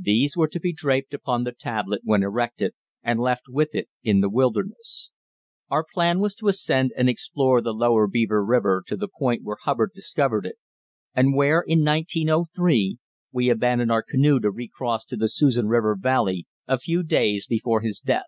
These 0.00 0.36
were 0.36 0.46
to 0.46 0.60
be 0.60 0.72
draped 0.72 1.12
upon 1.12 1.42
the 1.42 1.50
tablet 1.50 2.02
when 2.04 2.22
erected 2.22 2.74
and 3.02 3.18
left 3.18 3.48
with 3.48 3.74
it 3.74 3.88
in 4.04 4.20
the 4.20 4.28
wilderness. 4.30 5.10
Our 5.68 5.84
plan 5.92 6.20
was 6.20 6.36
to 6.36 6.46
ascend 6.46 6.92
and 6.96 7.08
explore 7.08 7.60
the 7.60 7.72
lower 7.74 8.06
Beaver 8.06 8.44
River 8.44 8.84
to 8.86 8.96
the 8.96 9.08
point 9.08 9.42
where 9.42 9.56
Hubbard 9.64 9.90
discovered 9.92 10.46
it, 10.46 10.58
and 11.12 11.34
where, 11.34 11.60
in 11.60 11.84
1903, 11.84 12.98
we 13.32 13.48
abandoned 13.50 13.90
our 13.90 14.04
canoe 14.04 14.38
to 14.38 14.50
re 14.52 14.68
cross 14.68 15.04
to 15.06 15.16
the 15.16 15.26
Susan 15.28 15.66
River 15.66 15.96
Valley 16.00 16.46
a 16.68 16.78
few 16.78 17.02
days 17.02 17.48
before 17.48 17.80
his 17.80 17.98
death. 17.98 18.26